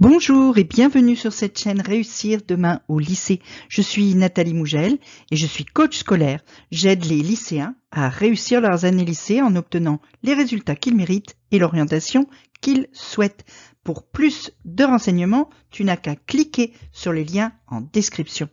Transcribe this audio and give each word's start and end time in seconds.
Bonjour 0.00 0.58
et 0.58 0.62
bienvenue 0.62 1.16
sur 1.16 1.32
cette 1.32 1.58
chaîne 1.58 1.80
Réussir 1.80 2.42
demain 2.46 2.82
au 2.86 3.00
lycée. 3.00 3.40
Je 3.68 3.82
suis 3.82 4.14
Nathalie 4.14 4.54
Mougel 4.54 4.98
et 5.32 5.36
je 5.36 5.44
suis 5.44 5.64
coach 5.64 5.98
scolaire. 5.98 6.40
J'aide 6.70 7.04
les 7.04 7.20
lycéens 7.20 7.74
à 7.90 8.08
réussir 8.08 8.60
leurs 8.60 8.84
années 8.84 9.04
lycée 9.04 9.42
en 9.42 9.56
obtenant 9.56 10.00
les 10.22 10.34
résultats 10.34 10.76
qu'ils 10.76 10.94
méritent 10.94 11.36
et 11.50 11.58
l'orientation 11.58 12.28
qu'ils 12.60 12.86
souhaitent. 12.92 13.44
Pour 13.82 14.04
plus 14.04 14.52
de 14.64 14.84
renseignements, 14.84 15.50
tu 15.72 15.82
n'as 15.82 15.96
qu'à 15.96 16.14
cliquer 16.14 16.74
sur 16.92 17.12
les 17.12 17.24
liens 17.24 17.50
en 17.66 17.80
description. 17.80 18.48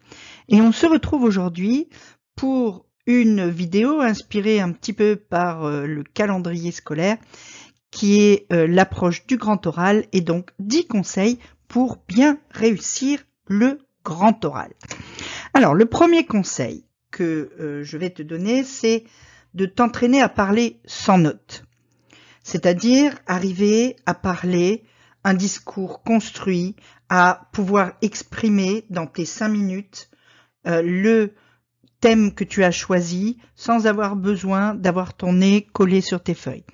Et 0.49 0.61
on 0.61 0.71
se 0.71 0.87
retrouve 0.87 1.21
aujourd'hui 1.21 1.89
pour 2.35 2.87
une 3.05 3.47
vidéo 3.47 4.01
inspirée 4.01 4.59
un 4.59 4.71
petit 4.71 4.93
peu 4.93 5.15
par 5.15 5.65
euh, 5.65 5.85
le 5.85 6.03
calendrier 6.03 6.71
scolaire 6.71 7.17
qui 7.95 8.19
est 8.19 8.45
euh, 8.51 8.67
l'approche 8.67 9.25
du 9.25 9.37
grand 9.37 9.65
oral 9.65 10.05
et 10.11 10.19
donc 10.19 10.51
10 10.59 10.85
conseils 10.85 11.39
pour 11.69 12.03
bien 12.09 12.37
réussir 12.51 13.21
le 13.47 13.79
grand 14.03 14.43
oral. 14.43 14.73
Alors 15.53 15.73
le 15.73 15.85
premier 15.85 16.25
conseil 16.25 16.83
que 17.09 17.51
euh, 17.57 17.83
je 17.85 17.97
vais 17.97 18.09
te 18.09 18.21
donner, 18.21 18.65
c'est 18.65 19.05
de 19.53 19.65
t'entraîner 19.65 20.21
à 20.21 20.27
parler 20.27 20.81
sans 20.85 21.17
notes. 21.17 21.63
C'est-à-dire 22.43 23.17
arriver 23.27 23.95
à 24.05 24.13
parler 24.13 24.83
un 25.23 25.33
discours 25.33 26.03
construit, 26.03 26.75
à 27.07 27.47
pouvoir 27.53 27.93
exprimer 28.01 28.83
dans 28.89 29.07
tes 29.07 29.23
cinq 29.23 29.47
minutes 29.47 30.09
euh, 30.67 30.81
le 30.81 31.33
thème 32.01 32.33
que 32.33 32.43
tu 32.43 32.65
as 32.65 32.71
choisi 32.71 33.37
sans 33.55 33.87
avoir 33.87 34.17
besoin 34.17 34.75
d'avoir 34.75 35.13
ton 35.13 35.31
nez 35.31 35.65
collé 35.71 36.01
sur 36.01 36.21
tes 36.21 36.33
feuilles. 36.33 36.65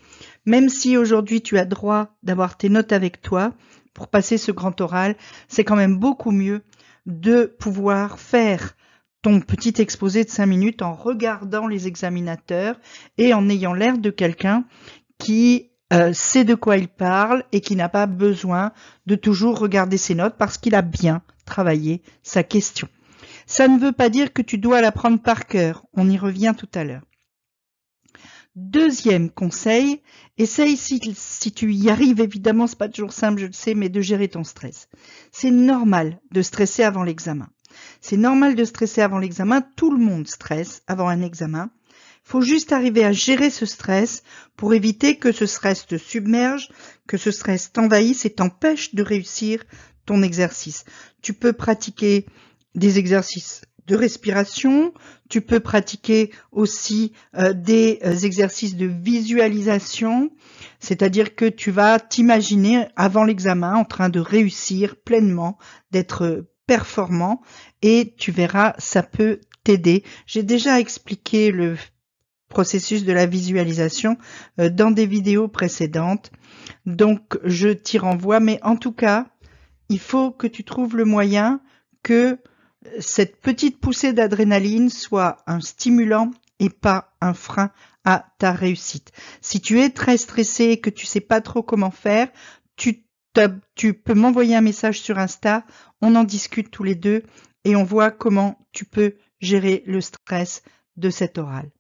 Même 0.46 0.70
si 0.70 0.98
aujourd'hui 0.98 1.42
tu 1.42 1.58
as 1.58 1.66
droit 1.66 2.16
d'avoir 2.24 2.58
tes 2.58 2.70
notes 2.70 2.92
avec 2.92 3.22
toi 3.22 3.54
pour 3.94 4.08
passer 4.08 4.38
ce 4.38 4.52
grand 4.52 4.80
oral, 4.82 5.16
c'est 5.48 5.64
quand 5.64 5.76
même 5.76 5.98
beaucoup 5.98 6.32
mieux 6.32 6.62
de 7.06 7.46
pouvoir 7.46 8.20
faire 8.20 8.76
ton 9.22 9.40
petit 9.40 9.80
exposé 9.80 10.24
de 10.24 10.30
cinq 10.30 10.48
minutes 10.48 10.82
en 10.82 10.94
regardant 10.94 11.68
les 11.68 11.88
examinateurs 11.88 12.80
et 13.18 13.34
en 13.34 13.50
ayant 13.50 13.74
l'air 13.74 13.98
de 13.98 14.10
quelqu'un 14.10 14.66
qui 15.20 15.70
euh, 15.94 16.14
sait 16.14 16.44
de 16.44 16.56
quoi 16.56 16.78
il 16.78 16.88
parle 16.88 17.44
et 17.52 17.62
qui 17.62 17.76
n'a 17.76 17.90
pas 17.90 18.08
besoin 18.08 18.72
de 19.06 19.16
toujours 19.16 19.60
regarder 19.60 19.98
ses 19.98 20.16
notes 20.16 20.36
parce 20.38 20.58
qu'il 20.58 20.74
a 20.74 20.82
bien 20.82 21.22
travaillé 21.46 22.02
sa 22.24 22.44
question. 22.44 22.88
Ça 23.46 23.68
ne 23.68 23.78
veut 23.78 23.92
pas 23.92 24.10
dire 24.10 24.34
que 24.34 24.42
tu 24.42 24.58
dois 24.58 24.82
l'apprendre 24.82 25.22
par 25.22 25.46
cœur, 25.46 25.86
on 25.94 26.10
y 26.10 26.18
revient 26.18 26.54
tout 26.58 26.70
à 26.74 26.84
l'heure. 26.84 27.02
Deuxième 28.56 29.30
conseil, 29.30 30.02
essaye 30.38 30.76
si, 30.76 31.00
tu 31.00 31.74
y 31.74 31.90
arrives, 31.90 32.20
évidemment 32.20 32.68
c'est 32.68 32.78
pas 32.78 32.90
toujours 32.90 33.14
simple, 33.14 33.40
je 33.40 33.46
le 33.46 33.54
sais, 33.54 33.76
mais 33.76 33.88
de 33.88 34.02
gérer 34.02 34.28
ton 34.28 34.44
stress. 34.44 34.90
C'est 35.32 35.52
normal 35.52 36.20
de 36.32 36.42
stresser 36.42 36.84
avant 36.84 37.04
l'examen. 37.04 37.48
C'est 38.02 38.18
normal 38.18 38.56
de 38.56 38.66
stresser 38.66 39.00
avant 39.00 39.20
l'examen, 39.20 39.62
tout 39.62 39.90
le 39.90 40.04
monde 40.04 40.28
stresse 40.28 40.84
avant 40.88 41.08
un 41.08 41.22
examen. 41.22 41.72
Faut 42.26 42.42
juste 42.42 42.74
arriver 42.74 43.06
à 43.06 43.14
gérer 43.14 43.52
ce 43.52 43.66
stress 43.66 44.22
pour 44.58 44.74
éviter 44.74 45.16
que 45.16 45.32
ce 45.32 45.46
stress 45.46 45.88
te 45.88 45.98
submerge, 45.98 46.70
que 47.08 47.16
ce 47.16 47.32
stress 47.32 47.72
t'envahisse 47.72 48.26
et 48.26 48.32
t'empêche 48.32 48.94
de 48.94 49.02
réussir 49.02 49.64
ton 50.06 50.24
exercice. 50.24 50.84
Tu 51.22 51.34
peux 51.34 51.54
pratiquer 51.54 52.26
des 52.76 53.00
exercices 53.00 53.62
de 53.92 53.96
respiration. 53.98 54.94
Tu 55.30 55.42
peux 55.42 55.60
pratiquer 55.60 56.32
aussi 56.54 57.12
euh, 57.36 57.52
des 57.52 58.00
euh, 58.06 58.16
exercices 58.16 58.78
de 58.78 58.86
visualisation, 58.86 60.32
c'est-à-dire 60.80 61.36
que 61.36 61.46
tu 61.46 61.72
vas 61.72 62.00
t'imaginer 62.00 62.88
avant 62.96 63.26
l'examen 63.26 63.76
en 63.76 63.84
train 63.84 64.08
de 64.08 64.22
réussir 64.22 64.96
pleinement, 64.96 65.58
d'être 65.92 66.48
performant 66.68 67.42
et 67.82 68.16
tu 68.18 68.32
verras, 68.32 68.76
ça 68.78 69.04
peut 69.04 69.42
t'aider. 69.66 70.06
J'ai 70.26 70.44
déjà 70.44 70.80
expliqué 70.80 71.52
le 71.52 71.76
processus 72.48 73.04
de 73.04 73.12
la 73.12 73.26
visualisation 73.26 74.18
euh, 74.60 74.70
dans 74.70 74.92
des 74.92 75.06
vidéos 75.06 75.50
précédentes, 75.50 76.32
donc 76.86 77.38
je 77.44 77.68
t'y 77.68 77.98
renvoie, 77.98 78.40
mais 78.40 78.58
en 78.64 78.78
tout 78.78 78.94
cas, 78.94 79.28
il 79.90 80.00
faut 80.00 80.32
que 80.32 80.48
tu 80.48 80.64
trouves 80.64 80.96
le 80.96 81.04
moyen 81.04 81.60
que 82.04 82.40
cette 83.00 83.40
petite 83.42 83.80
poussée 83.80 84.14
d'adrénaline 84.14 84.90
soit 84.90 85.38
un 85.48 85.62
stimulant 85.62 86.32
et 86.60 86.70
pas 86.70 87.14
un 87.22 87.34
frein 87.34 87.72
à 88.04 88.26
ta 88.40 88.52
réussite. 88.52 89.12
Si 89.42 89.62
tu 89.62 89.80
es 89.80 89.90
très 89.90 90.18
stressé 90.18 90.66
et 90.66 90.80
que 90.80 90.90
tu 90.90 91.06
sais 91.06 91.22
pas 91.22 91.42
trop 91.42 91.64
comment 91.64 91.92
faire, 91.92 92.30
tu, 92.76 93.94
peux 93.94 94.14
m'envoyer 94.14 94.56
un 94.56 94.62
message 94.62 95.00
sur 95.00 95.18
Insta, 95.18 95.66
on 96.02 96.16
en 96.16 96.24
discute 96.24 96.72
tous 96.72 96.84
les 96.84 96.96
deux 96.96 97.24
et 97.64 97.76
on 97.76 97.84
voit 97.84 98.12
comment 98.12 98.60
tu 98.72 98.86
peux 98.86 99.16
gérer 99.40 99.84
le 99.86 100.02
stress 100.02 100.64
de 100.98 101.10
cet 101.10 101.38
oral. 101.38 101.72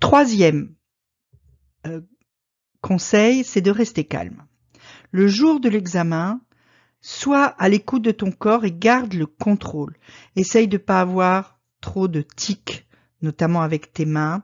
Troisième 0.00 0.74
euh, 1.86 2.02
conseil, 2.82 3.42
c'est 3.42 3.60
de 3.62 3.70
rester 3.70 4.04
calme. 4.04 4.46
Le 5.10 5.26
jour 5.26 5.60
de 5.60 5.68
l'examen, 5.68 6.40
Sois 7.08 7.44
à 7.44 7.68
l'écoute 7.68 8.02
de 8.02 8.10
ton 8.10 8.32
corps 8.32 8.64
et 8.64 8.72
garde 8.72 9.14
le 9.14 9.26
contrôle. 9.26 9.96
Essaye 10.34 10.66
de 10.66 10.76
ne 10.76 10.82
pas 10.82 11.00
avoir 11.00 11.60
trop 11.80 12.08
de 12.08 12.20
tics, 12.20 12.84
notamment 13.22 13.62
avec 13.62 13.92
tes 13.92 14.06
mains. 14.06 14.42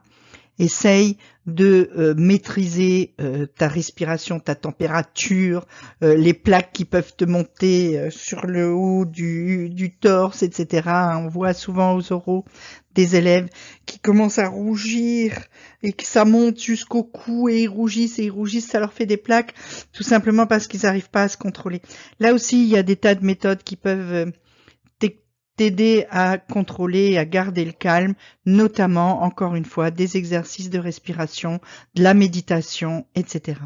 Essaye 0.59 1.17
de 1.45 1.89
euh, 1.97 2.13
maîtriser 2.15 3.15
euh, 3.19 3.47
ta 3.47 3.67
respiration, 3.67 4.39
ta 4.39 4.55
température, 4.55 5.65
euh, 6.03 6.15
les 6.15 6.33
plaques 6.33 6.71
qui 6.71 6.85
peuvent 6.85 7.15
te 7.15 7.25
monter 7.25 8.09
sur 8.11 8.45
le 8.45 8.71
haut 8.71 9.05
du, 9.05 9.69
du 9.69 9.93
torse, 9.93 10.43
etc. 10.43 10.89
On 11.15 11.27
voit 11.27 11.53
souvent 11.53 11.95
aux 11.95 12.13
oraux 12.13 12.45
des 12.93 13.15
élèves 13.15 13.49
qui 13.85 13.99
commencent 13.99 14.39
à 14.39 14.47
rougir 14.47 15.33
et 15.81 15.91
que 15.91 16.05
ça 16.05 16.23
monte 16.23 16.59
jusqu'au 16.59 17.03
cou 17.03 17.49
et 17.49 17.63
ils 17.63 17.67
rougissent 17.67 18.19
et 18.19 18.25
ils 18.25 18.31
rougissent, 18.31 18.67
ça 18.67 18.79
leur 18.79 18.93
fait 18.93 19.07
des 19.07 19.17
plaques, 19.17 19.53
tout 19.91 20.03
simplement 20.03 20.45
parce 20.45 20.67
qu'ils 20.67 20.81
n'arrivent 20.83 21.09
pas 21.09 21.23
à 21.23 21.27
se 21.27 21.37
contrôler. 21.37 21.81
Là 22.19 22.33
aussi, 22.33 22.63
il 22.63 22.69
y 22.69 22.77
a 22.77 22.83
des 22.83 22.95
tas 22.95 23.15
de 23.15 23.25
méthodes 23.25 23.63
qui 23.63 23.75
peuvent 23.75 24.31
t'aider 25.55 26.05
à 26.09 26.37
contrôler, 26.37 27.17
à 27.17 27.25
garder 27.25 27.65
le 27.65 27.71
calme, 27.71 28.15
notamment, 28.45 29.23
encore 29.23 29.55
une 29.55 29.65
fois, 29.65 29.91
des 29.91 30.17
exercices 30.17 30.69
de 30.69 30.79
respiration, 30.79 31.59
de 31.95 32.03
la 32.03 32.13
méditation, 32.13 33.05
etc. 33.15 33.59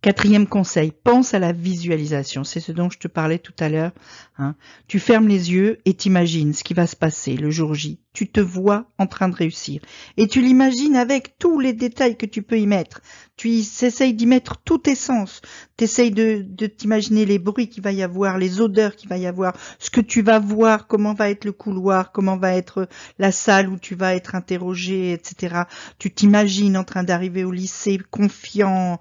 Quatrième 0.00 0.46
conseil, 0.46 0.92
pense 0.92 1.34
à 1.34 1.38
la 1.38 1.52
visualisation. 1.52 2.44
C'est 2.44 2.60
ce 2.60 2.72
dont 2.72 2.88
je 2.88 2.98
te 2.98 3.08
parlais 3.08 3.38
tout 3.38 3.54
à 3.58 3.68
l'heure. 3.68 3.92
Hein. 4.38 4.56
Tu 4.88 4.98
fermes 4.98 5.28
les 5.28 5.52
yeux 5.52 5.78
et 5.84 5.94
t'imagines 5.94 6.54
ce 6.54 6.64
qui 6.64 6.74
va 6.74 6.86
se 6.86 6.96
passer 6.96 7.36
le 7.36 7.50
jour 7.50 7.74
J. 7.74 8.00
Tu 8.12 8.28
te 8.28 8.40
vois 8.40 8.90
en 8.98 9.06
train 9.06 9.28
de 9.28 9.36
réussir. 9.36 9.80
Et 10.16 10.26
tu 10.26 10.42
l'imagines 10.42 10.96
avec 10.96 11.38
tous 11.38 11.60
les 11.60 11.72
détails 11.72 12.16
que 12.16 12.26
tu 12.26 12.42
peux 12.42 12.58
y 12.58 12.66
mettre. 12.66 13.00
Tu 13.36 13.50
essayes 13.50 14.14
d'y 14.14 14.26
mettre 14.26 14.56
tout 14.56 14.78
tes 14.78 14.96
sens. 14.96 15.42
Tu 15.76 15.84
essayes 15.84 16.10
de, 16.10 16.42
t'imaginer 16.66 17.24
les 17.24 17.38
bruits 17.38 17.68
qu'il 17.68 17.84
va 17.84 17.92
y 17.92 18.02
avoir, 18.02 18.36
les 18.36 18.60
odeurs 18.60 18.96
qu'il 18.96 19.08
va 19.08 19.16
y 19.16 19.26
avoir, 19.26 19.56
ce 19.78 19.90
que 19.90 20.00
tu 20.00 20.22
vas 20.22 20.40
voir, 20.40 20.88
comment 20.88 21.14
va 21.14 21.30
être 21.30 21.44
le 21.44 21.52
couloir, 21.52 22.10
comment 22.10 22.36
va 22.36 22.54
être 22.54 22.88
la 23.18 23.30
salle 23.30 23.68
où 23.68 23.78
tu 23.78 23.94
vas 23.94 24.14
être 24.14 24.34
interrogé, 24.34 25.12
etc. 25.12 25.62
Tu 25.98 26.12
t'imagines 26.12 26.76
en 26.76 26.84
train 26.84 27.04
d'arriver 27.04 27.44
au 27.44 27.52
lycée 27.52 28.00
confiant. 28.10 28.98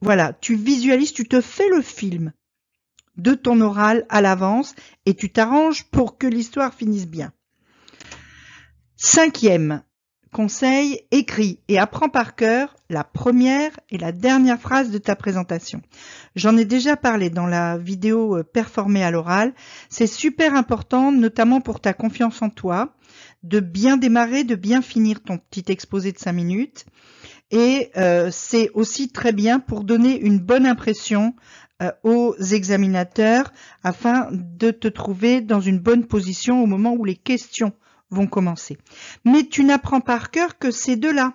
Voilà, 0.00 0.32
tu 0.32 0.54
visualises, 0.54 1.12
tu 1.12 1.26
te 1.26 1.40
fais 1.40 1.68
le 1.68 1.82
film 1.82 2.32
de 3.18 3.34
ton 3.34 3.60
oral 3.60 4.06
à 4.08 4.22
l'avance 4.22 4.74
et 5.04 5.14
tu 5.14 5.30
t'arranges 5.30 5.84
pour 5.84 6.18
que 6.18 6.26
l'histoire 6.26 6.72
finisse 6.72 7.06
bien. 7.06 7.32
Cinquième 9.00 9.84
conseil, 10.32 11.02
écris 11.12 11.60
et 11.68 11.78
apprends 11.78 12.08
par 12.08 12.34
cœur 12.34 12.74
la 12.90 13.04
première 13.04 13.70
et 13.90 13.96
la 13.96 14.10
dernière 14.10 14.60
phrase 14.60 14.90
de 14.90 14.98
ta 14.98 15.14
présentation. 15.14 15.82
J'en 16.34 16.56
ai 16.56 16.64
déjà 16.64 16.96
parlé 16.96 17.30
dans 17.30 17.46
la 17.46 17.78
vidéo 17.78 18.38
euh, 18.38 18.42
performée 18.42 19.04
à 19.04 19.12
l'oral. 19.12 19.54
C'est 19.88 20.08
super 20.08 20.56
important, 20.56 21.12
notamment 21.12 21.60
pour 21.60 21.78
ta 21.80 21.92
confiance 21.92 22.42
en 22.42 22.50
toi, 22.50 22.96
de 23.44 23.60
bien 23.60 23.98
démarrer, 23.98 24.42
de 24.42 24.56
bien 24.56 24.82
finir 24.82 25.22
ton 25.22 25.38
petit 25.38 25.70
exposé 25.70 26.10
de 26.10 26.18
cinq 26.18 26.32
minutes 26.32 26.84
et 27.52 27.92
euh, 27.96 28.30
c'est 28.32 28.68
aussi 28.74 29.10
très 29.10 29.32
bien 29.32 29.60
pour 29.60 29.84
donner 29.84 30.18
une 30.18 30.40
bonne 30.40 30.66
impression 30.66 31.36
euh, 31.82 31.92
aux 32.02 32.34
examinateurs 32.36 33.52
afin 33.84 34.28
de 34.32 34.72
te 34.72 34.88
trouver 34.88 35.40
dans 35.40 35.60
une 35.60 35.78
bonne 35.78 36.06
position 36.06 36.60
au 36.60 36.66
moment 36.66 36.94
où 36.94 37.04
les 37.04 37.14
questions 37.14 37.72
vont 38.10 38.26
commencer. 38.26 38.78
Mais 39.24 39.44
tu 39.44 39.64
n'apprends 39.64 40.00
par 40.00 40.30
cœur 40.30 40.58
que 40.58 40.70
ces 40.70 40.96
deux-là. 40.96 41.34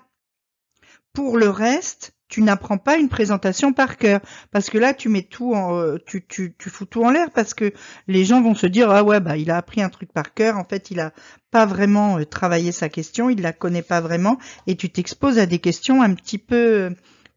Pour 1.13 1.37
le 1.37 1.49
reste, 1.49 2.13
tu 2.33 2.41
n'apprends 2.41 2.79
pas 2.79 2.97
une 2.97 3.09
présentation 3.09 3.73
par 3.73 3.97
cœur. 3.97 4.19
Parce 4.49 4.71
que 4.71 4.79
là 4.79 4.95
tu 4.95 5.07
mets 5.07 5.21
tout 5.21 5.53
en 5.53 5.77
euh, 5.77 5.97
tu, 6.03 6.55
fous 6.59 6.85
tout 6.85 7.03
en 7.03 7.11
l'air 7.11 7.29
parce 7.29 7.53
que 7.53 7.71
les 8.07 8.25
gens 8.25 8.41
vont 8.41 8.55
se 8.55 8.65
dire 8.65 8.89
ah 8.89 9.03
ouais 9.03 9.19
bah 9.19 9.37
il 9.37 9.51
a 9.51 9.57
appris 9.57 9.83
un 9.83 9.89
truc 9.89 10.11
par 10.11 10.33
cœur. 10.33 10.57
En 10.57 10.63
fait 10.63 10.89
il 10.89 10.99
a 10.99 11.13
pas 11.51 11.67
vraiment 11.67 12.17
euh, 12.17 12.25
travaillé 12.25 12.71
sa 12.71 12.89
question. 12.89 13.29
Il 13.29 13.41
la 13.41 13.53
connaît 13.53 13.83
pas 13.83 14.01
vraiment. 14.01 14.39
Et 14.65 14.75
tu 14.75 14.89
t'exposes 14.89 15.37
à 15.37 15.45
des 15.45 15.59
questions 15.59 16.01
un 16.01 16.15
petit 16.15 16.39
peu 16.39 16.55
euh, 16.55 16.89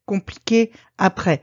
compliquées 0.07 0.73
après. 0.97 1.43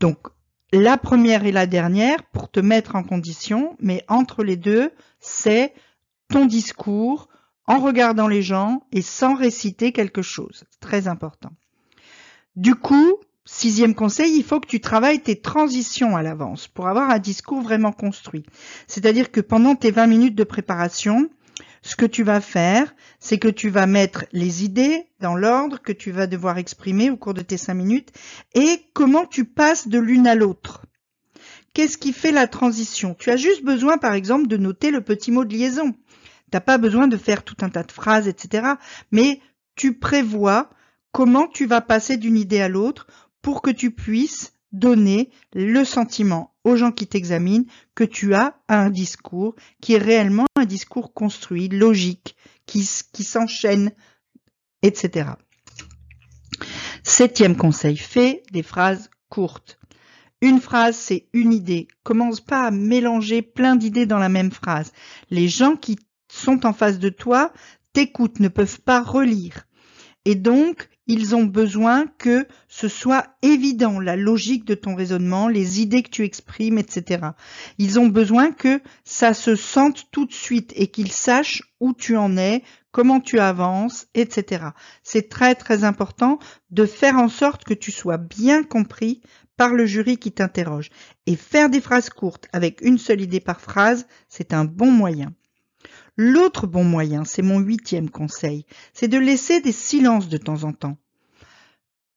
Donc 0.00 0.28
la 0.72 0.96
première 0.96 1.44
et 1.44 1.52
la 1.52 1.66
dernière 1.66 2.22
pour 2.32 2.50
te 2.50 2.60
mettre 2.60 2.96
en 2.96 3.02
condition, 3.02 3.76
mais 3.80 4.02
entre 4.08 4.42
les 4.42 4.56
deux, 4.56 4.90
c'est 5.20 5.74
ton 6.28 6.46
discours 6.46 7.28
en 7.66 7.78
regardant 7.78 8.28
les 8.28 8.42
gens 8.42 8.86
et 8.92 9.02
sans 9.02 9.34
réciter 9.34 9.92
quelque 9.92 10.22
chose. 10.22 10.64
Très 10.80 11.08
important. 11.08 11.52
Du 12.56 12.74
coup, 12.74 13.18
sixième 13.44 13.94
conseil, 13.94 14.36
il 14.36 14.44
faut 14.44 14.60
que 14.60 14.68
tu 14.68 14.80
travailles 14.80 15.20
tes 15.20 15.40
transitions 15.40 16.16
à 16.16 16.22
l'avance 16.22 16.68
pour 16.68 16.88
avoir 16.88 17.10
un 17.10 17.18
discours 17.18 17.62
vraiment 17.62 17.92
construit. 17.92 18.44
C'est-à-dire 18.86 19.30
que 19.30 19.40
pendant 19.40 19.74
tes 19.74 19.90
20 19.90 20.06
minutes 20.06 20.34
de 20.34 20.44
préparation, 20.44 21.28
ce 21.82 21.96
que 21.96 22.06
tu 22.06 22.22
vas 22.22 22.40
faire, 22.40 22.94
c'est 23.20 23.38
que 23.38 23.48
tu 23.48 23.68
vas 23.68 23.86
mettre 23.86 24.24
les 24.32 24.64
idées 24.64 25.06
dans 25.20 25.34
l'ordre 25.34 25.80
que 25.80 25.92
tu 25.92 26.12
vas 26.12 26.26
devoir 26.26 26.58
exprimer 26.58 27.10
au 27.10 27.16
cours 27.16 27.34
de 27.34 27.42
tes 27.42 27.58
cinq 27.58 27.74
minutes 27.74 28.10
et 28.54 28.86
comment 28.94 29.26
tu 29.26 29.44
passes 29.44 29.88
de 29.88 29.98
l'une 29.98 30.26
à 30.26 30.34
l'autre. 30.34 30.86
Qu'est-ce 31.74 31.98
qui 31.98 32.12
fait 32.12 32.32
la 32.32 32.46
transition? 32.46 33.14
Tu 33.18 33.30
as 33.30 33.36
juste 33.36 33.64
besoin, 33.64 33.98
par 33.98 34.14
exemple, 34.14 34.46
de 34.46 34.56
noter 34.56 34.92
le 34.92 35.00
petit 35.00 35.32
mot 35.32 35.44
de 35.44 35.52
liaison. 35.52 35.92
T'as 36.54 36.60
pas 36.60 36.78
besoin 36.78 37.08
de 37.08 37.16
faire 37.16 37.42
tout 37.42 37.56
un 37.62 37.68
tas 37.68 37.82
de 37.82 37.90
phrases, 37.90 38.28
etc. 38.28 38.74
Mais 39.10 39.40
tu 39.74 39.98
prévois 39.98 40.70
comment 41.10 41.48
tu 41.48 41.66
vas 41.66 41.80
passer 41.80 42.16
d'une 42.16 42.36
idée 42.36 42.60
à 42.60 42.68
l'autre 42.68 43.08
pour 43.42 43.60
que 43.60 43.72
tu 43.72 43.90
puisses 43.90 44.52
donner 44.70 45.30
le 45.52 45.84
sentiment 45.84 46.54
aux 46.62 46.76
gens 46.76 46.92
qui 46.92 47.08
t'examinent 47.08 47.64
que 47.96 48.04
tu 48.04 48.34
as 48.34 48.56
un 48.68 48.88
discours 48.88 49.56
qui 49.82 49.94
est 49.94 49.98
réellement 49.98 50.46
un 50.54 50.64
discours 50.64 51.12
construit, 51.12 51.66
logique, 51.66 52.36
qui, 52.66 52.88
qui 53.12 53.24
s'enchaîne, 53.24 53.90
etc. 54.82 55.30
Septième 57.02 57.56
conseil, 57.56 57.96
fais 57.96 58.44
des 58.52 58.62
phrases 58.62 59.10
courtes. 59.28 59.80
Une 60.40 60.60
phrase, 60.60 60.94
c'est 60.94 61.26
une 61.32 61.52
idée. 61.52 61.88
Commence 62.04 62.40
pas 62.40 62.62
à 62.62 62.70
mélanger 62.70 63.42
plein 63.42 63.74
d'idées 63.74 64.06
dans 64.06 64.20
la 64.20 64.28
même 64.28 64.52
phrase. 64.52 64.92
Les 65.30 65.48
gens 65.48 65.74
qui 65.74 65.96
sont 66.34 66.66
en 66.66 66.72
face 66.72 66.98
de 66.98 67.08
toi 67.08 67.52
t'écoutent, 67.92 68.40
ne 68.40 68.48
peuvent 68.48 68.80
pas 68.80 69.00
relire. 69.00 69.66
Et 70.24 70.34
donc, 70.34 70.88
ils 71.06 71.34
ont 71.36 71.44
besoin 71.44 72.06
que 72.18 72.46
ce 72.66 72.88
soit 72.88 73.26
évident, 73.42 74.00
la 74.00 74.16
logique 74.16 74.64
de 74.64 74.74
ton 74.74 74.94
raisonnement, 74.94 75.48
les 75.48 75.80
idées 75.80 76.02
que 76.02 76.10
tu 76.10 76.24
exprimes, 76.24 76.78
etc. 76.78 77.28
Ils 77.78 78.00
ont 78.00 78.08
besoin 78.08 78.50
que 78.50 78.80
ça 79.04 79.34
se 79.34 79.54
sente 79.54 80.10
tout 80.10 80.24
de 80.24 80.32
suite 80.32 80.72
et 80.76 80.88
qu'ils 80.88 81.12
sachent 81.12 81.62
où 81.78 81.92
tu 81.92 82.16
en 82.16 82.36
es, 82.38 82.62
comment 82.90 83.20
tu 83.20 83.38
avances, 83.38 84.06
etc. 84.14 84.68
C'est 85.02 85.28
très 85.28 85.54
très 85.54 85.84
important 85.84 86.38
de 86.70 86.86
faire 86.86 87.16
en 87.16 87.28
sorte 87.28 87.64
que 87.64 87.74
tu 87.74 87.92
sois 87.92 88.18
bien 88.18 88.64
compris 88.64 89.20
par 89.56 89.74
le 89.74 89.86
jury 89.86 90.16
qui 90.16 90.32
t'interroge. 90.32 90.90
Et 91.26 91.36
faire 91.36 91.68
des 91.68 91.82
phrases 91.82 92.08
courtes 92.08 92.48
avec 92.52 92.80
une 92.80 92.98
seule 92.98 93.20
idée 93.20 93.40
par 93.40 93.60
phrase, 93.60 94.06
c'est 94.28 94.54
un 94.54 94.64
bon 94.64 94.90
moyen. 94.90 95.32
L'autre 96.16 96.66
bon 96.66 96.84
moyen, 96.84 97.24
c'est 97.24 97.42
mon 97.42 97.58
huitième 97.58 98.10
conseil, 98.10 98.66
c'est 98.92 99.08
de 99.08 99.18
laisser 99.18 99.60
des 99.60 99.72
silences 99.72 100.28
de 100.28 100.36
temps 100.36 100.64
en 100.64 100.72
temps. 100.72 100.96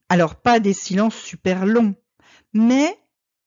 Alors 0.10 0.36
pas 0.36 0.60
des 0.60 0.74
silences 0.74 1.16
super 1.16 1.66
longs, 1.66 1.96
mais 2.54 2.98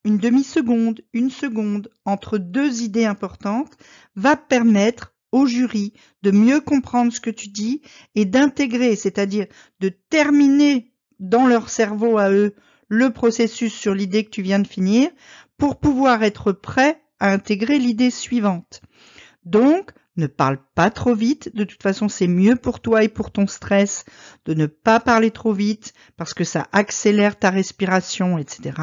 une 0.04 0.18
demi-seconde, 0.18 1.02
une 1.12 1.30
seconde 1.30 1.90
entre 2.04 2.38
deux 2.38 2.82
idées 2.82 3.04
importantes 3.04 3.76
va 4.16 4.36
permettre 4.36 5.14
au 5.32 5.46
jury 5.46 5.92
de 6.22 6.30
mieux 6.30 6.60
comprendre 6.60 7.12
ce 7.12 7.20
que 7.20 7.30
tu 7.30 7.48
dis 7.48 7.82
et 8.14 8.24
d'intégrer, 8.24 8.96
c'est-à-dire 8.96 9.46
de 9.78 9.88
terminer 9.88 10.92
dans 11.20 11.46
leur 11.46 11.68
cerveau 11.68 12.18
à 12.18 12.30
eux 12.30 12.54
le 12.88 13.12
processus 13.12 13.72
sur 13.72 13.94
l'idée 13.94 14.24
que 14.24 14.30
tu 14.30 14.42
viens 14.42 14.58
de 14.58 14.66
finir 14.66 15.10
pour 15.58 15.78
pouvoir 15.78 16.22
être 16.22 16.50
prêt 16.52 17.00
à 17.20 17.30
intégrer 17.30 17.78
l'idée 17.78 18.10
suivante. 18.10 18.80
Donc, 19.44 19.92
ne 20.16 20.26
parle 20.26 20.58
pas 20.74 20.90
trop 20.90 21.14
vite. 21.14 21.54
De 21.54 21.64
toute 21.64 21.82
façon, 21.82 22.08
c'est 22.08 22.26
mieux 22.26 22.56
pour 22.56 22.80
toi 22.80 23.04
et 23.04 23.08
pour 23.08 23.30
ton 23.30 23.46
stress 23.46 24.04
de 24.44 24.54
ne 24.54 24.66
pas 24.66 25.00
parler 25.00 25.30
trop 25.30 25.52
vite 25.52 25.92
parce 26.16 26.34
que 26.34 26.44
ça 26.44 26.68
accélère 26.72 27.38
ta 27.38 27.50
respiration, 27.50 28.38
etc. 28.38 28.76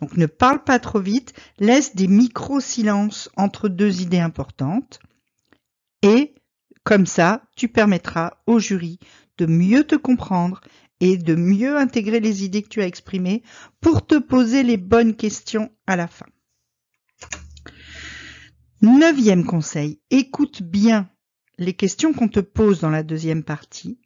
Donc 0.00 0.16
ne 0.16 0.26
parle 0.26 0.62
pas 0.64 0.78
trop 0.78 1.00
vite. 1.00 1.32
Laisse 1.58 1.94
des 1.94 2.08
micro-silences 2.08 3.30
entre 3.36 3.68
deux 3.68 4.02
idées 4.02 4.20
importantes. 4.20 5.00
Et 6.02 6.34
comme 6.84 7.06
ça, 7.06 7.42
tu 7.56 7.68
permettras 7.68 8.38
au 8.46 8.58
jury 8.58 8.98
de 9.36 9.46
mieux 9.46 9.84
te 9.84 9.94
comprendre 9.94 10.60
et 11.00 11.16
de 11.16 11.34
mieux 11.34 11.76
intégrer 11.76 12.20
les 12.20 12.44
idées 12.44 12.62
que 12.62 12.68
tu 12.68 12.82
as 12.82 12.86
exprimées 12.86 13.42
pour 13.80 14.06
te 14.06 14.18
poser 14.18 14.62
les 14.62 14.76
bonnes 14.76 15.14
questions 15.14 15.70
à 15.86 15.96
la 15.96 16.08
fin. 16.08 16.26
Neuvième 18.80 19.44
conseil, 19.44 19.98
écoute 20.10 20.62
bien 20.62 21.10
les 21.58 21.72
questions 21.72 22.12
qu'on 22.12 22.28
te 22.28 22.38
pose 22.38 22.78
dans 22.78 22.90
la 22.90 23.02
deuxième 23.02 23.42
partie 23.42 23.98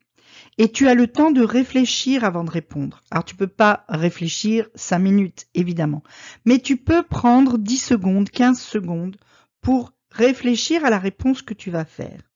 et 0.57 0.73
tu 0.73 0.89
as 0.89 0.95
le 0.95 1.09
temps 1.09 1.31
de 1.31 1.43
réfléchir 1.43 2.25
avant 2.25 2.43
de 2.43 2.51
répondre. 2.51 3.03
Alors 3.11 3.27
tu 3.27 3.37
peux 3.37 3.49
pas 3.49 3.85
réfléchir 3.91 4.71
cinq 4.75 5.01
minutes, 5.01 5.47
évidemment, 5.53 6.03
mais 6.47 6.59
tu 6.59 6.79
peux 6.79 7.03
prendre 7.03 7.59
10 7.59 7.77
secondes, 7.77 8.31
15 8.31 8.59
secondes 8.59 9.19
pour 9.61 9.93
réfléchir 10.11 10.87
à 10.87 10.91
la 10.91 10.99
réponse 10.99 11.43
que 11.43 11.53
tu 11.53 11.71
vas 11.71 11.85
faire. 11.85 12.32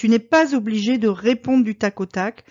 Tu 0.00 0.08
n'es 0.08 0.18
pas 0.18 0.54
obligé 0.54 0.96
de 0.96 1.08
répondre 1.08 1.62
du 1.62 1.74
tac 1.74 2.00
au 2.00 2.06
tac. 2.06 2.46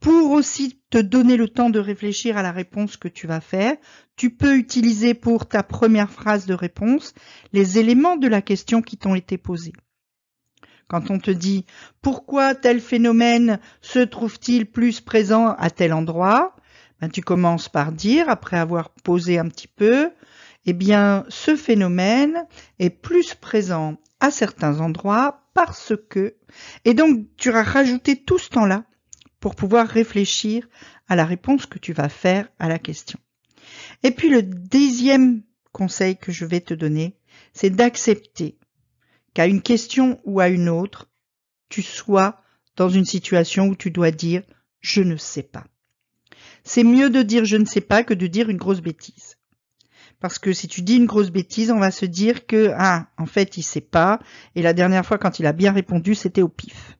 Pour 0.00 0.30
aussi 0.30 0.80
te 0.88 0.96
donner 0.96 1.36
le 1.36 1.50
temps 1.50 1.68
de 1.68 1.78
réfléchir 1.78 2.38
à 2.38 2.42
la 2.42 2.50
réponse 2.50 2.96
que 2.96 3.08
tu 3.08 3.26
vas 3.26 3.42
faire, 3.42 3.76
tu 4.16 4.30
peux 4.30 4.56
utiliser 4.56 5.12
pour 5.12 5.46
ta 5.46 5.62
première 5.62 6.10
phrase 6.10 6.46
de 6.46 6.54
réponse 6.54 7.12
les 7.52 7.78
éléments 7.78 8.16
de 8.16 8.26
la 8.26 8.40
question 8.40 8.80
qui 8.80 8.96
t'ont 8.96 9.14
été 9.14 9.36
posés. 9.36 9.74
Quand 10.88 11.10
on 11.10 11.18
te 11.18 11.30
dit 11.30 11.66
pourquoi 12.00 12.54
tel 12.54 12.80
phénomène 12.80 13.60
se 13.82 13.98
trouve-t-il 13.98 14.64
plus 14.64 15.02
présent 15.02 15.48
à 15.58 15.68
tel 15.68 15.92
endroit, 15.92 16.56
ben 17.02 17.10
tu 17.10 17.20
commences 17.20 17.68
par 17.68 17.92
dire, 17.92 18.30
après 18.30 18.56
avoir 18.56 18.88
posé 18.88 19.38
un 19.38 19.50
petit 19.50 19.68
peu, 19.68 20.08
eh 20.64 20.72
bien 20.72 21.26
ce 21.28 21.54
phénomène 21.54 22.46
est 22.78 22.88
plus 22.88 23.34
présent 23.34 23.98
à 24.20 24.30
certains 24.30 24.80
endroits 24.80 25.43
parce 25.54 25.94
que, 26.10 26.36
et 26.84 26.94
donc 26.94 27.26
tu 27.36 27.50
as 27.50 27.62
rajouté 27.62 28.22
tout 28.22 28.38
ce 28.38 28.50
temps-là 28.50 28.84
pour 29.40 29.54
pouvoir 29.54 29.88
réfléchir 29.88 30.68
à 31.08 31.16
la 31.16 31.24
réponse 31.24 31.66
que 31.66 31.78
tu 31.78 31.92
vas 31.92 32.08
faire 32.08 32.48
à 32.58 32.68
la 32.68 32.78
question. 32.78 33.18
Et 34.02 34.10
puis 34.10 34.28
le 34.28 34.42
deuxième 34.42 35.42
conseil 35.72 36.16
que 36.16 36.32
je 36.32 36.44
vais 36.44 36.60
te 36.60 36.74
donner, 36.74 37.16
c'est 37.52 37.70
d'accepter 37.70 38.58
qu'à 39.32 39.46
une 39.46 39.62
question 39.62 40.20
ou 40.24 40.40
à 40.40 40.48
une 40.48 40.68
autre, 40.68 41.10
tu 41.68 41.82
sois 41.82 42.42
dans 42.76 42.88
une 42.88 43.04
situation 43.04 43.68
où 43.68 43.76
tu 43.76 43.90
dois 43.90 44.10
dire 44.10 44.42
je 44.80 45.02
ne 45.02 45.16
sais 45.16 45.42
pas. 45.42 45.64
C'est 46.62 46.84
mieux 46.84 47.10
de 47.10 47.22
dire 47.22 47.44
je 47.44 47.56
ne 47.56 47.64
sais 47.64 47.80
pas 47.80 48.04
que 48.04 48.14
de 48.14 48.26
dire 48.26 48.48
une 48.48 48.56
grosse 48.56 48.80
bêtise. 48.80 49.33
Parce 50.24 50.38
que 50.38 50.54
si 50.54 50.68
tu 50.68 50.80
dis 50.80 50.96
une 50.96 51.04
grosse 51.04 51.28
bêtise, 51.28 51.70
on 51.70 51.78
va 51.78 51.90
se 51.90 52.06
dire 52.06 52.46
que, 52.46 52.72
ah, 52.78 53.08
en 53.18 53.26
fait, 53.26 53.58
il 53.58 53.62
sait 53.62 53.82
pas, 53.82 54.20
et 54.54 54.62
la 54.62 54.72
dernière 54.72 55.04
fois 55.04 55.18
quand 55.18 55.38
il 55.38 55.44
a 55.44 55.52
bien 55.52 55.70
répondu, 55.70 56.14
c'était 56.14 56.40
au 56.40 56.48
pif. 56.48 56.96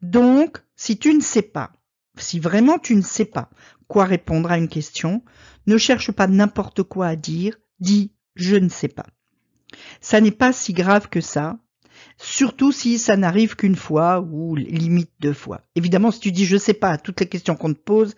Donc, 0.00 0.56
si 0.74 0.96
tu 0.96 1.12
ne 1.12 1.20
sais 1.20 1.42
pas, 1.42 1.72
si 2.16 2.40
vraiment 2.40 2.78
tu 2.78 2.96
ne 2.96 3.02
sais 3.02 3.26
pas 3.26 3.50
quoi 3.86 4.06
répondre 4.06 4.50
à 4.50 4.56
une 4.56 4.70
question, 4.70 5.22
ne 5.66 5.76
cherche 5.76 6.10
pas 6.10 6.26
n'importe 6.26 6.82
quoi 6.84 7.08
à 7.08 7.16
dire, 7.16 7.58
dis 7.80 8.14
je 8.34 8.56
ne 8.56 8.70
sais 8.70 8.88
pas. 8.88 9.04
Ça 10.00 10.18
n'est 10.22 10.30
pas 10.30 10.54
si 10.54 10.72
grave 10.72 11.10
que 11.10 11.20
ça, 11.20 11.58
surtout 12.16 12.72
si 12.72 12.98
ça 12.98 13.18
n'arrive 13.18 13.56
qu'une 13.56 13.76
fois 13.76 14.22
ou 14.22 14.54
limite 14.56 15.12
deux 15.20 15.34
fois. 15.34 15.66
Évidemment, 15.74 16.10
si 16.10 16.20
tu 16.20 16.32
dis 16.32 16.46
je 16.46 16.56
sais 16.56 16.72
pas 16.72 16.92
à 16.92 16.96
toutes 16.96 17.20
les 17.20 17.28
questions 17.28 17.56
qu'on 17.56 17.74
te 17.74 17.78
pose, 17.78 18.14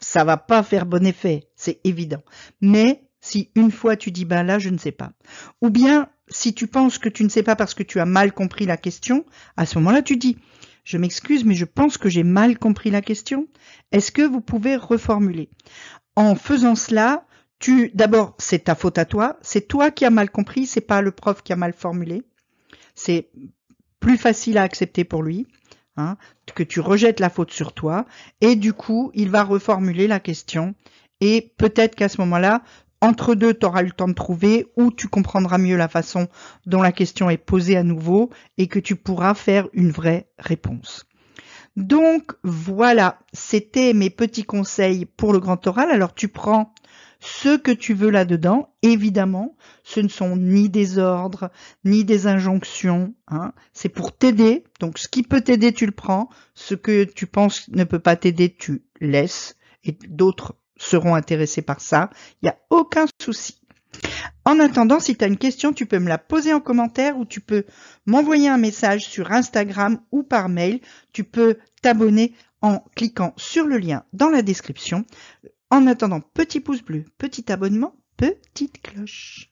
ça 0.00 0.24
va 0.24 0.38
pas 0.38 0.62
faire 0.62 0.86
bon 0.86 1.04
effet, 1.04 1.50
c'est 1.54 1.80
évident. 1.84 2.22
Mais 2.62 3.07
si 3.20 3.50
une 3.54 3.70
fois 3.70 3.96
tu 3.96 4.10
dis 4.10 4.24
ben 4.24 4.42
là 4.42 4.58
je 4.58 4.70
ne 4.70 4.78
sais 4.78 4.92
pas. 4.92 5.12
Ou 5.62 5.70
bien 5.70 6.08
si 6.28 6.54
tu 6.54 6.66
penses 6.66 6.98
que 6.98 7.08
tu 7.08 7.24
ne 7.24 7.28
sais 7.28 7.42
pas 7.42 7.56
parce 7.56 7.74
que 7.74 7.82
tu 7.82 8.00
as 8.00 8.04
mal 8.04 8.32
compris 8.32 8.66
la 8.66 8.76
question, 8.76 9.24
à 9.56 9.66
ce 9.66 9.78
moment-là 9.78 10.02
tu 10.02 10.16
dis 10.16 10.36
je 10.84 10.96
m'excuse, 10.96 11.44
mais 11.44 11.54
je 11.54 11.66
pense 11.66 11.98
que 11.98 12.08
j'ai 12.08 12.22
mal 12.22 12.58
compris 12.58 12.90
la 12.90 13.02
question. 13.02 13.46
Est-ce 13.92 14.10
que 14.10 14.22
vous 14.22 14.40
pouvez 14.40 14.74
reformuler? 14.76 15.50
En 16.16 16.34
faisant 16.34 16.76
cela, 16.76 17.26
tu 17.58 17.90
d'abord 17.94 18.34
c'est 18.38 18.64
ta 18.64 18.74
faute 18.74 18.98
à 18.98 19.04
toi, 19.04 19.38
c'est 19.42 19.68
toi 19.68 19.90
qui 19.90 20.04
as 20.04 20.10
mal 20.10 20.30
compris, 20.30 20.66
c'est 20.66 20.80
pas 20.80 21.02
le 21.02 21.10
prof 21.10 21.42
qui 21.42 21.52
a 21.52 21.56
mal 21.56 21.74
formulé. 21.74 22.22
C'est 22.94 23.30
plus 24.00 24.16
facile 24.16 24.58
à 24.58 24.62
accepter 24.62 25.04
pour 25.04 25.22
lui. 25.22 25.46
Hein, 26.00 26.16
que 26.54 26.62
tu 26.62 26.78
rejettes 26.78 27.18
la 27.18 27.28
faute 27.28 27.50
sur 27.50 27.72
toi 27.72 28.06
et 28.40 28.54
du 28.54 28.72
coup 28.72 29.10
il 29.14 29.30
va 29.30 29.42
reformuler 29.42 30.06
la 30.06 30.20
question 30.20 30.76
et 31.20 31.52
peut-être 31.56 31.96
qu'à 31.96 32.08
ce 32.08 32.20
moment-là 32.20 32.62
entre 33.00 33.34
deux, 33.34 33.54
tu 33.54 33.66
auras 33.66 33.82
eu 33.82 33.86
le 33.86 33.92
temps 33.92 34.08
de 34.08 34.12
trouver 34.12 34.66
ou 34.76 34.90
tu 34.90 35.08
comprendras 35.08 35.58
mieux 35.58 35.76
la 35.76 35.88
façon 35.88 36.28
dont 36.66 36.82
la 36.82 36.92
question 36.92 37.30
est 37.30 37.36
posée 37.36 37.76
à 37.76 37.84
nouveau 37.84 38.30
et 38.56 38.66
que 38.66 38.78
tu 38.78 38.96
pourras 38.96 39.34
faire 39.34 39.68
une 39.72 39.90
vraie 39.90 40.28
réponse. 40.38 41.06
Donc 41.76 42.32
voilà, 42.42 43.20
c'était 43.32 43.92
mes 43.92 44.10
petits 44.10 44.42
conseils 44.42 45.04
pour 45.04 45.32
le 45.32 45.38
grand 45.38 45.64
oral. 45.68 45.90
Alors 45.92 46.12
tu 46.14 46.26
prends 46.26 46.74
ce 47.20 47.56
que 47.56 47.70
tu 47.70 47.94
veux 47.94 48.10
là-dedans. 48.10 48.74
Évidemment, 48.82 49.56
ce 49.84 50.00
ne 50.00 50.08
sont 50.08 50.36
ni 50.36 50.68
des 50.68 50.98
ordres, 50.98 51.50
ni 51.84 52.04
des 52.04 52.26
injonctions. 52.26 53.14
Hein. 53.28 53.52
C'est 53.72 53.88
pour 53.88 54.16
t'aider. 54.16 54.64
Donc, 54.80 54.98
ce 54.98 55.08
qui 55.08 55.22
peut 55.22 55.40
t'aider, 55.40 55.72
tu 55.72 55.86
le 55.86 55.92
prends. 55.92 56.28
Ce 56.54 56.74
que 56.74 57.04
tu 57.04 57.26
penses 57.26 57.68
ne 57.68 57.84
peut 57.84 57.98
pas 57.98 58.16
t'aider, 58.16 58.54
tu 58.54 58.84
laisses. 59.00 59.56
Et 59.84 59.92
d'autres 60.08 60.56
seront 60.78 61.14
intéressés 61.14 61.62
par 61.62 61.80
ça. 61.80 62.10
Il 62.42 62.46
n'y 62.46 62.50
a 62.50 62.58
aucun 62.70 63.06
souci. 63.20 63.60
En 64.44 64.60
attendant, 64.60 65.00
si 65.00 65.16
tu 65.16 65.24
as 65.24 65.28
une 65.28 65.36
question, 65.36 65.72
tu 65.72 65.86
peux 65.86 65.98
me 65.98 66.08
la 66.08 66.18
poser 66.18 66.52
en 66.52 66.60
commentaire 66.60 67.18
ou 67.18 67.24
tu 67.24 67.40
peux 67.40 67.64
m'envoyer 68.06 68.48
un 68.48 68.58
message 68.58 69.06
sur 69.06 69.32
Instagram 69.32 70.00
ou 70.12 70.22
par 70.22 70.48
mail. 70.48 70.80
Tu 71.12 71.24
peux 71.24 71.58
t'abonner 71.82 72.34
en 72.62 72.80
cliquant 72.96 73.34
sur 73.36 73.66
le 73.66 73.78
lien 73.78 74.04
dans 74.12 74.28
la 74.28 74.42
description. 74.42 75.04
En 75.70 75.86
attendant, 75.86 76.20
petit 76.20 76.60
pouce 76.60 76.82
bleu, 76.82 77.04
petit 77.18 77.50
abonnement, 77.52 77.94
petite 78.16 78.80
cloche. 78.82 79.50